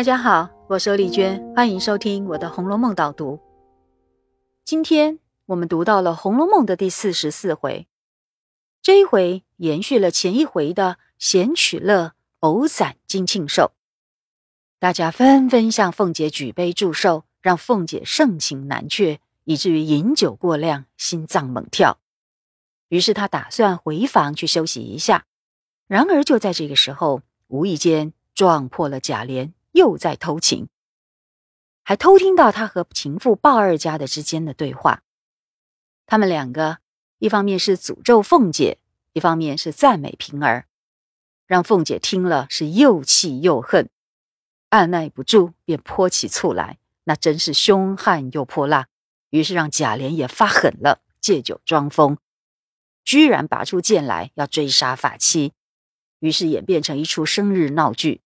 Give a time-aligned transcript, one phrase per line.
[0.00, 3.38] 大家好，我是丽娟，欢迎收听我的《红楼梦》导读。
[4.64, 7.86] 今天我们读到了《红楼梦》的第四十四回，
[8.80, 13.72] 这一回延续了前一回的闲取乐、偶散金庆寿，
[14.78, 21.98] 大家纷纷向凤姐举杯祝寿，让凤姐盛情难却，以至于饮酒过量，心脏猛跳。
[22.88, 25.26] 于是她打算回房去休息一下，
[25.86, 29.52] 然而就在这个时候，无意间撞破了贾琏。
[29.72, 30.68] 又在偷情，
[31.82, 35.02] 还偷听到他和情妇鲍二家的之间的对话。
[36.06, 36.78] 他们两个
[37.18, 38.78] 一方面是诅咒凤姐，
[39.12, 40.66] 一方面是赞美平儿，
[41.46, 43.88] 让凤姐听了是又气又恨，
[44.70, 48.88] 按耐不住便泼起醋来，那真是凶悍又泼辣。
[49.30, 52.18] 于是让贾琏也发狠了，借酒装疯，
[53.04, 55.52] 居然拔出剑来要追杀法妻，
[56.18, 58.22] 于是演变成一出生日闹剧。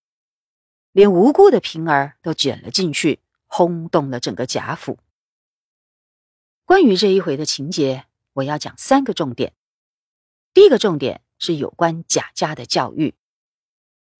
[0.94, 3.18] 连无辜的平儿都卷了进去，
[3.48, 5.00] 轰动了整个贾府。
[6.64, 9.54] 关于这一回的情节，我要讲三个重点。
[10.52, 13.14] 第一个重点是有关贾家的教育。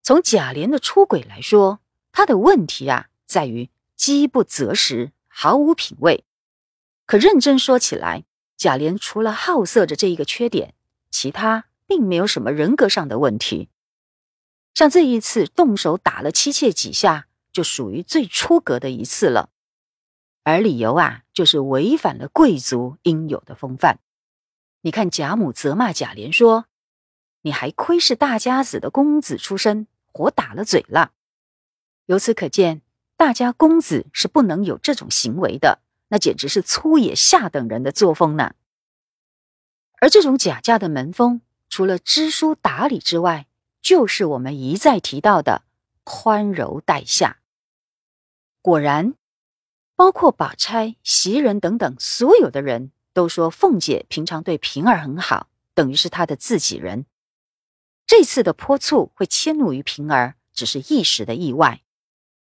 [0.02, 1.78] 从贾琏的出轨来说，
[2.10, 6.24] 他的问题啊，在于饥不择食，毫无品味。
[7.06, 8.24] 可认真说起来，
[8.56, 10.74] 贾琏除了好色的这一个缺点，
[11.08, 13.68] 其他并没有什么人格上的问题。
[14.74, 19.50] 像这一次动手打了妻妾几下，就属于最出格的一次了，
[20.42, 24.00] 而理由啊，就是违反了贵族应有的风范。
[24.82, 26.66] 你看贾母责骂贾琏说
[27.42, 31.12] ：“你还亏是大家子的公子出身，活打了嘴了。”
[32.06, 32.82] 由此可见，
[33.16, 38.54] 大家公子是不能有这种行为的，那简直是粗野下等人的作风呢。
[40.00, 43.46] 而这种贾家的门风，除了知书达理之外，
[43.84, 45.62] 就是我们一再提到的
[46.04, 47.40] 宽柔待下。
[48.62, 49.14] 果然，
[49.94, 57.04] 包括宝钗、袭人等等所有的人都说，凤姐平常对平儿很好，等于是她的自己人。
[58.06, 61.82] 这次的泼醋会迁怒于平儿，只是一时的意外，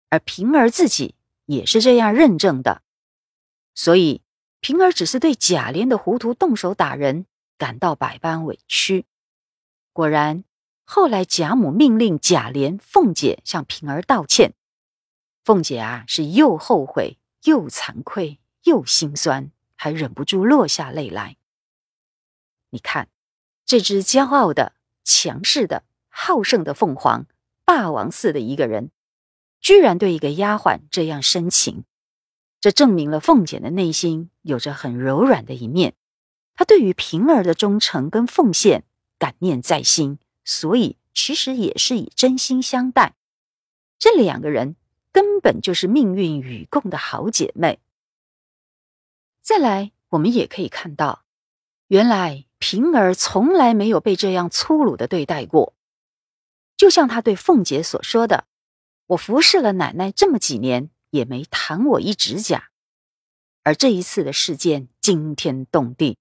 [0.09, 1.15] 而平儿自己
[1.47, 2.83] 也是这样认证的。
[3.73, 4.21] 所以，
[4.59, 7.25] 平儿只是对贾琏的糊涂动手打人
[7.57, 9.07] 感到百般委屈。
[9.91, 10.43] 果然。
[10.85, 14.53] 后来贾母命令贾琏、凤姐向平儿道歉，
[15.43, 21.37] 凤姐啊是又后悔又惭愧又心酸，还忍不住落下泪来。
[22.69, 23.09] 你看，
[23.65, 24.73] 这只骄傲的、
[25.03, 27.25] 强势的、好胜的凤凰，
[27.65, 28.91] 霸王似的一个人，
[29.59, 31.83] 居然对一个丫鬟这样深情，
[32.61, 35.95] 这证明了凤姐的内心有着很柔软的一面，
[36.53, 38.83] 她对于平儿的忠诚跟奉献
[39.17, 40.19] 感念在心。
[40.45, 43.15] 所以，其实也是以真心相待。
[43.97, 44.75] 这两个人
[45.11, 47.79] 根本就是命运与共的好姐妹。
[49.41, 51.25] 再来，我们也可以看到，
[51.87, 55.73] 原来平儿从来没有被这样粗鲁的对待过。
[56.77, 58.47] 就像他对凤姐所说的
[59.07, 62.69] ：“我服侍了奶奶这么几年，也没弹我一指甲。”
[63.63, 66.17] 而这一次的事件惊天动地，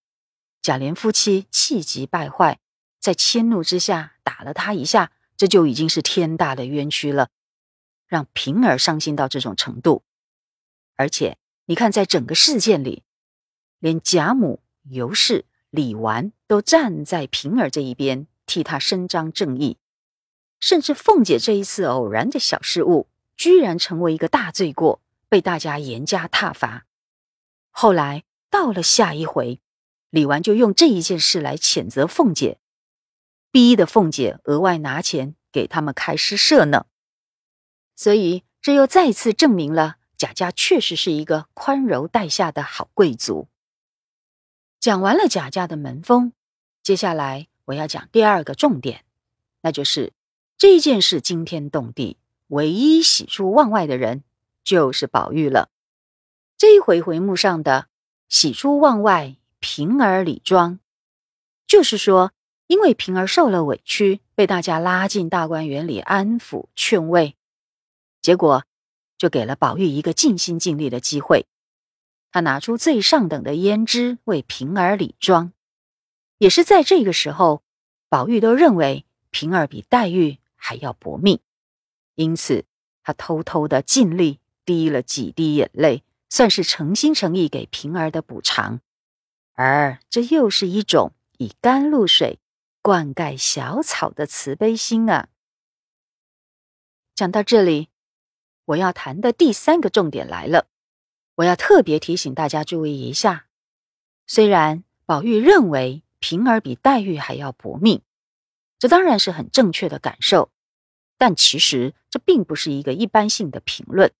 [0.62, 2.60] 贾琏夫妻气急败坏。
[3.04, 7.28] 在迁怒之下打了他一下，这就已经是天大的冤屈了，
[8.06, 10.04] 让平儿伤心到这种程度。
[10.96, 13.02] 而且你看，在整个事件里，
[13.78, 19.76] 连贾母、尤氏、李纨都站在平儿这一边，替他伸张正义。
[20.58, 26.86] 甚至凤姐这一次偶然的小失误，居然成为一个大罪过，被大家严加挞伐。
[27.70, 29.60] 后来到了下一回，
[30.08, 32.60] 李纨就用这一件事来谴责凤姐。
[33.54, 36.86] 逼的凤姐额外拿钱给他们开诗社呢，
[37.94, 43.46] 所以这又再次证明了贾家确实是一个宽柔待下的好贵族。
[44.80, 46.32] 讲完了贾家的门风，
[46.82, 49.04] 接下来我要讲第二个重点，
[49.60, 50.12] 那就是
[50.58, 52.16] 这件事惊天动地，
[52.48, 54.24] 唯一喜出望外的人
[54.64, 55.70] 就是宝玉了。
[56.58, 57.86] 这一回回目上的
[58.28, 60.80] 喜出望外，平儿李庄，
[61.68, 62.32] 就是说。
[62.74, 67.36] 因为平儿受了委屈，被大家拉进大观园里安抚劝慰，
[68.20, 68.64] 结果
[69.16, 71.46] 就给了宝玉一个尽心尽力的机会。
[72.32, 75.52] 他拿出最上等的胭脂为平儿理妆，
[76.38, 77.62] 也是在这个时候，
[78.08, 81.38] 宝玉都认为平儿比黛玉还要薄命，
[82.16, 82.64] 因此
[83.04, 88.80] 他偷偷的尽力滴了几滴眼泪，算是诚心诚意给平儿的补偿。
[89.52, 92.40] 而这又是一种以甘露水。
[92.84, 95.30] 灌溉小草的慈悲心啊！
[97.14, 97.88] 讲到这里，
[98.66, 100.68] 我要谈的第三个重点来了，
[101.36, 103.46] 我要特别提醒大家注意一下。
[104.26, 108.02] 虽然宝玉认为平儿比黛玉还要薄命，
[108.78, 110.50] 这当然是很正确的感受，
[111.16, 114.12] 但其实这并不是一个一般性的评论，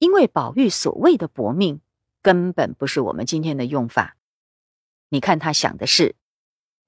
[0.00, 1.80] 因为宝玉所谓的薄命，
[2.20, 4.18] 根本不是我们今天的用法。
[5.08, 6.14] 你看他想的是，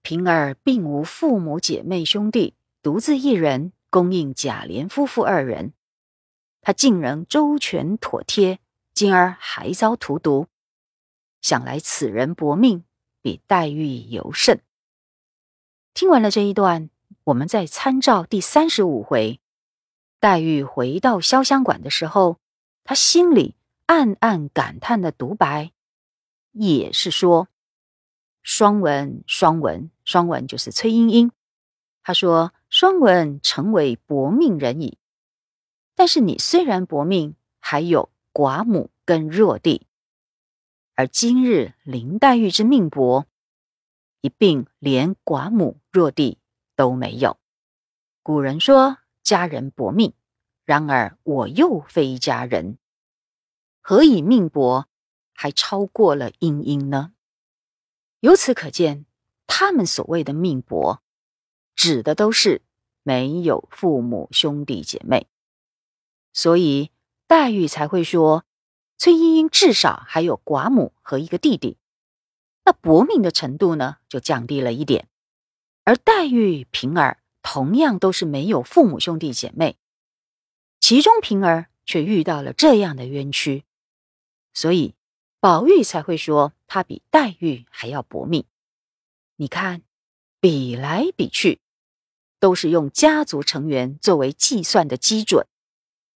[0.08, 5.74] 平儿并无父母姐妹兄弟，独自一人供应贾琏夫妇二人。
[6.62, 8.58] 他竟然周全妥帖，
[8.94, 10.46] 今儿还遭荼毒，
[11.42, 12.84] 想来此人薄命
[13.20, 14.62] 比黛玉尤甚。
[15.92, 16.88] 听完了这一段，
[17.24, 19.40] 我们再参照第三十五回，
[20.18, 22.38] 黛玉回到潇湘馆的时候，
[22.82, 25.72] 她心里暗暗感叹的独白，
[26.52, 27.48] 也是说
[28.50, 31.32] ：“双文，双文，双文就是崔莺莺。
[32.02, 34.96] 他说：‘双文成为薄命人矣。’”
[35.94, 39.86] 但是你虽然薄命，还有寡母跟弱弟，
[40.94, 43.26] 而今日林黛玉之命薄，
[44.22, 46.38] 一并连寡母弱弟
[46.74, 47.36] 都没有。
[48.22, 50.14] 古人说家人薄命，
[50.64, 52.78] 然而我又非家人，
[53.82, 54.86] 何以命薄
[55.34, 57.12] 还超过了莺莺呢？
[58.20, 59.06] 由此可见，
[59.46, 61.00] 他们所谓的命薄，
[61.74, 62.62] 指的都是
[63.02, 65.28] 没有父母兄弟姐妹。
[66.32, 66.90] 所以
[67.26, 68.44] 黛玉才会说，
[68.96, 71.76] 崔莺莺至少还有寡母和一个弟弟，
[72.64, 75.08] 那薄命的程度呢就降低了一点。
[75.84, 79.78] 而黛玉、平儿同样都是没有父母兄弟姐妹，
[80.80, 83.64] 其中平儿却遇到了这样的冤屈，
[84.52, 84.94] 所以
[85.40, 88.44] 宝玉才会说她比黛玉还要薄命。
[89.36, 89.82] 你看，
[90.38, 91.60] 比来比去，
[92.38, 95.46] 都是用家族成员作为计算的基准。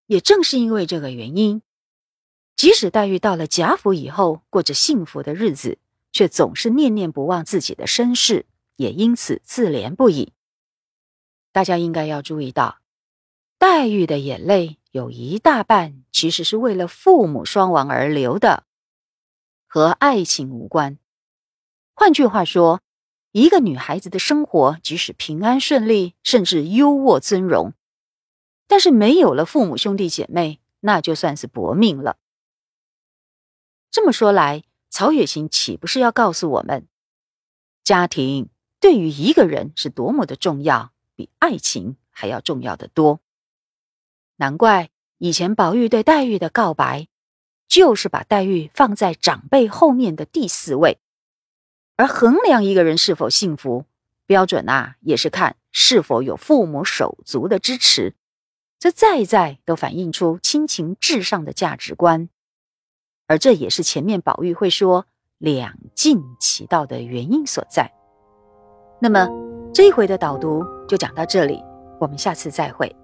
[0.07, 1.63] 也正是因为这个原因，
[2.55, 5.79] 即使黛玉到了贾府以后，过着幸福的日子，
[6.13, 8.45] 却总是念念不忘自己的身世，
[8.77, 10.33] 也因此自怜不已。
[11.51, 12.81] 大家应该要注意到，
[13.59, 18.65] 黛玉的眼泪有一大半其实是为了父母双亡而流的，
[19.75, 20.99] 和爱情无关。
[21.95, 22.83] 换句话说，
[23.31, 27.73] 一个女孩子的生活，即使平安顺利，甚至优渥尊荣。
[28.67, 32.19] 但是没有了父母兄弟姐妹，那就算是薄命了。
[33.91, 36.87] 这么说来，曹雪芹岂不是要告诉我们，
[37.83, 43.21] 家庭对于一个人是多么的重要，比爱情还要重要的多？
[44.37, 47.09] 难怪以前宝玉对黛玉的告白，
[47.73, 50.99] 就是把黛玉放在长辈后面的第四位，
[51.97, 53.87] 而衡量一个人是否幸福
[54.27, 58.15] 标准啊，也是看是否有父母手足的支持。
[58.79, 62.29] 这再再都反映出亲情至上的价值观，
[63.27, 65.07] 而这也是前面宝玉会说
[65.39, 67.91] 两尽其道的原因所在。
[69.01, 69.27] 那么
[69.73, 71.59] 这一回的导读就讲到这里，
[71.99, 72.95] 我们下次再会。